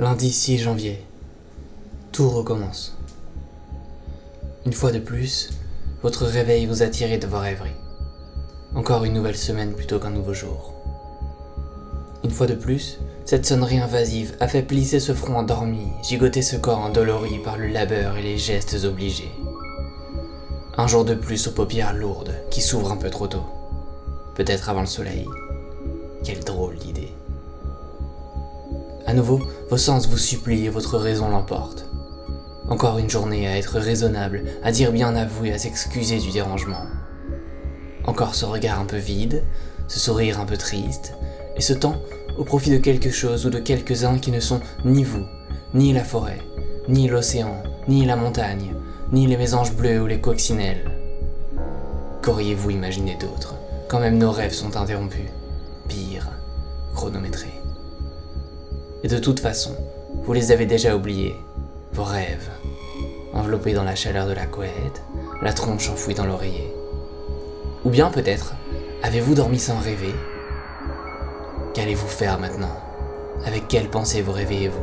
[0.00, 1.04] Lundi 6 janvier.
[2.12, 2.96] Tout recommence.
[4.64, 5.50] Une fois de plus,
[6.04, 7.74] votre réveil vous a tiré de vos rêveries.
[8.76, 10.72] Encore une nouvelle semaine plutôt qu'un nouveau jour.
[12.22, 16.54] Une fois de plus, cette sonnerie invasive a fait plisser ce front endormi, gigoter ce
[16.54, 19.32] corps endolori par le labeur et les gestes obligés.
[20.76, 23.46] Un jour de plus aux paupières lourdes qui s'ouvrent un peu trop tôt.
[24.36, 25.26] Peut-être avant le soleil.
[26.22, 27.12] Quelle drôle d'idée.
[29.08, 29.40] À nouveau,
[29.70, 31.86] vos sens vous supplient et votre raison l'emporte.
[32.68, 36.82] Encore une journée à être raisonnable, à dire bien avoué, à s'excuser du dérangement.
[38.04, 39.44] Encore ce regard un peu vide,
[39.88, 41.14] ce sourire un peu triste,
[41.56, 42.02] et ce temps
[42.36, 45.24] au profit de quelque chose ou de quelques-uns qui ne sont ni vous,
[45.72, 46.42] ni la forêt,
[46.86, 48.74] ni l'océan, ni la montagne,
[49.10, 50.84] ni les mésanges bleus ou les coccinelles.
[52.20, 53.54] Qu'auriez-vous imaginé d'autre,
[53.88, 55.30] quand même nos rêves sont interrompus,
[55.88, 56.28] pire,
[56.94, 57.58] chronométrés
[59.02, 59.76] et de toute façon,
[60.24, 61.36] vous les avez déjà oubliés,
[61.92, 62.50] vos rêves,
[63.32, 65.02] enveloppés dans la chaleur de la couette,
[65.42, 66.74] la tronche enfouie dans l'oreiller.
[67.84, 68.54] Ou bien peut-être,
[69.02, 70.14] avez-vous dormi sans rêver?
[71.74, 72.76] Qu'allez-vous faire maintenant?
[73.46, 74.82] Avec quelle pensée vous réveillez-vous?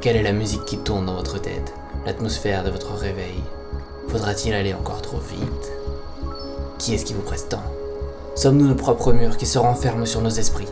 [0.00, 1.72] Quelle est la musique qui tourne dans votre tête,
[2.04, 3.42] l'atmosphère de votre réveil?
[4.08, 5.72] Faudra-t-il aller encore trop vite?
[6.78, 7.62] Qui est-ce qui vous presse tant?
[8.34, 10.68] Sommes-nous nos propres murs qui se renferment sur nos esprits?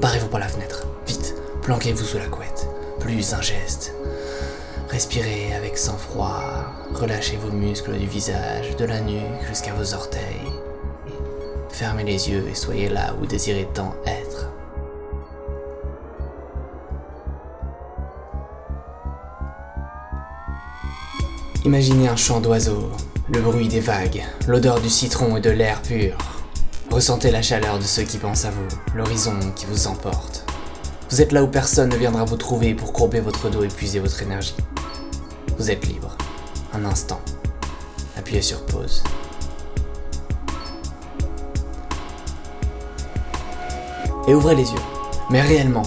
[0.00, 0.86] Barrez-vous par la fenêtre,
[1.66, 2.68] Planquez-vous sous la couette.
[3.00, 3.92] Plus un geste.
[4.88, 6.40] Respirez avec sang-froid.
[6.94, 10.52] Relâchez vos muscles du visage, de la nuque jusqu'à vos orteils.
[11.68, 14.48] Fermez les yeux et soyez là où désirez tant être.
[21.64, 22.92] Imaginez un chant d'oiseaux,
[23.28, 26.16] le bruit des vagues, l'odeur du citron et de l'air pur.
[26.92, 30.45] Ressentez la chaleur de ceux qui pensent à vous, l'horizon qui vous emporte.
[31.08, 34.00] Vous êtes là où personne ne viendra vous trouver pour courber votre dos et puiser
[34.00, 34.56] votre énergie.
[35.56, 36.16] Vous êtes libre.
[36.74, 37.20] Un instant.
[38.18, 39.04] Appuyez sur pause.
[44.26, 44.80] Et ouvrez les yeux.
[45.30, 45.84] Mais réellement,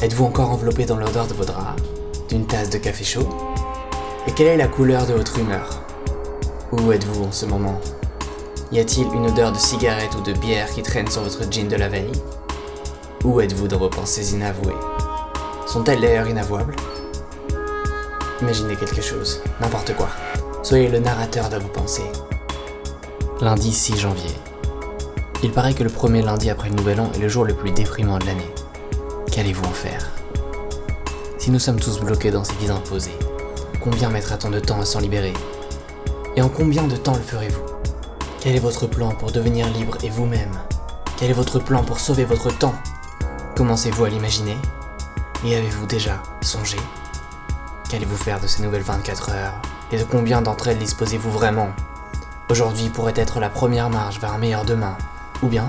[0.00, 1.80] êtes-vous encore enveloppé dans l'odeur de vos draps,
[2.28, 3.28] d'une tasse de café chaud?
[4.26, 5.84] Et quelle est la couleur de votre humeur?
[6.72, 7.80] Où êtes-vous en ce moment?
[8.72, 11.76] Y a-t-il une odeur de cigarette ou de bière qui traîne sur votre jean de
[11.76, 12.10] la veille?
[13.24, 14.74] Où êtes-vous dans vos pensées inavouées?
[15.66, 16.76] Sont-elles d'ailleurs inavouables?
[18.40, 20.08] Imaginez quelque chose, n'importe quoi.
[20.62, 22.10] Soyez le narrateur de vos pensées.
[23.40, 24.34] Lundi 6 janvier.
[25.42, 27.72] Il paraît que le premier lundi après le nouvel an est le jour le plus
[27.72, 28.54] déprimant de l'année.
[29.30, 30.10] Qu'allez-vous en faire?
[31.38, 33.16] Si nous sommes tous bloqués dans ces vies imposées,
[33.82, 35.34] combien mettra-t-on de temps à s'en libérer?
[36.36, 37.62] Et en combien de temps le ferez-vous?
[38.40, 40.58] Quel est votre plan pour devenir libre et vous-même?
[41.18, 42.74] Quel est votre plan pour sauver votre temps?
[43.60, 44.56] Commencez-vous à l'imaginer
[45.44, 46.78] Et avez-vous déjà songé
[47.90, 49.60] Qu'allez-vous faire de ces nouvelles 24 heures
[49.92, 51.68] Et de combien d'entre elles disposez-vous vraiment
[52.48, 54.96] Aujourd'hui pourrait être la première marche vers un meilleur demain.
[55.42, 55.68] Ou bien,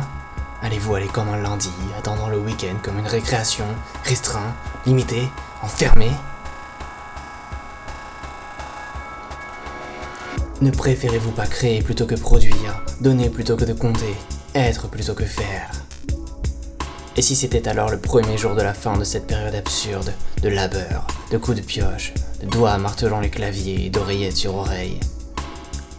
[0.61, 3.65] allez-vous aller comme un lundi, attendant le week-end comme une récréation,
[4.05, 4.53] restreint,
[4.85, 5.27] limité,
[5.61, 6.11] enfermé
[10.61, 14.15] Ne préférez-vous pas créer plutôt que produire, donner plutôt que de compter,
[14.55, 15.80] être plutôt que faire
[17.17, 20.49] et si c'était alors le premier jour de la fin de cette période absurde, de
[20.49, 24.99] labeur, de coups de pioche, de doigts martelant les claviers et d'oreillettes sur oreilles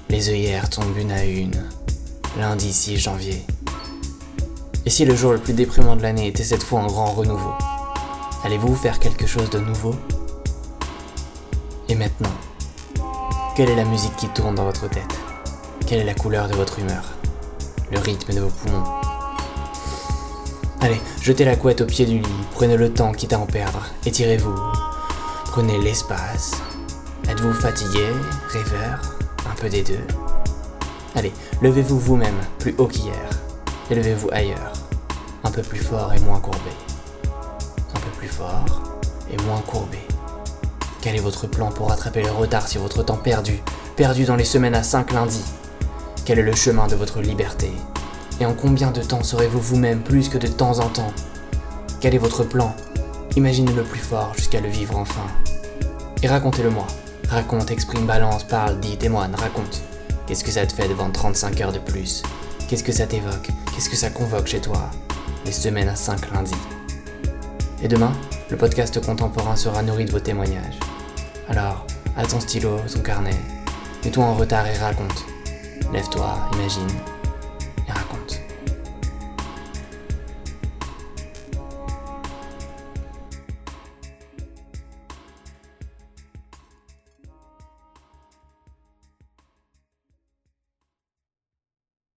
[0.08, 1.64] Les œillères tombent une à une,
[2.38, 3.44] lundi 6 janvier.
[4.86, 7.52] Et si le jour le plus déprimant de l'année était cette fois un grand renouveau
[8.44, 9.94] Allez-vous faire quelque chose de nouveau?
[11.90, 12.32] Et maintenant
[13.54, 15.20] Quelle est la musique qui tourne dans votre tête?
[15.86, 17.04] Quelle est la couleur de votre humeur?
[17.90, 19.11] Le rythme de vos poumons?
[20.82, 23.86] Allez, jetez la couette au pied du lit, prenez le temps quitte à en perdre,
[24.04, 24.56] étirez-vous,
[25.44, 26.60] prenez l'espace.
[27.28, 28.04] Êtes-vous fatigué,
[28.48, 29.14] rêveur,
[29.48, 30.04] un peu des deux?
[31.14, 33.30] Allez, levez-vous vous-même plus haut qu'hier,
[33.92, 34.72] élevez-vous ailleurs,
[35.44, 36.72] un peu plus fort et moins courbé.
[37.94, 38.98] Un peu plus fort
[39.32, 39.98] et moins courbé.
[41.00, 43.62] Quel est votre plan pour rattraper le retard sur votre temps perdu,
[43.94, 45.44] perdu dans les semaines à 5 lundis?
[46.24, 47.70] Quel est le chemin de votre liberté?
[48.40, 51.12] Et en combien de temps serez-vous vous-même plus que de temps en temps?
[52.00, 52.74] Quel est votre plan?
[53.36, 55.26] Imaginez-le plus fort jusqu'à le vivre enfin.
[56.22, 56.86] Et racontez-le-moi.
[57.28, 59.82] Raconte, exprime, balance, parle, dis, témoigne, raconte.
[60.26, 62.22] Qu'est-ce que ça te fait de vendre 35 heures de plus?
[62.68, 63.48] Qu'est-ce que ça t'évoque?
[63.74, 64.90] Qu'est-ce que ça convoque chez toi?
[65.46, 66.52] Les semaines à 5 lundis.
[67.82, 68.12] Et demain,
[68.50, 70.78] le podcast contemporain sera nourri de vos témoignages.
[71.48, 71.86] Alors,
[72.16, 73.38] à ton stylo, ton carnet,
[74.04, 75.24] mets-toi en retard et raconte.
[75.92, 76.88] Lève-toi, imagine,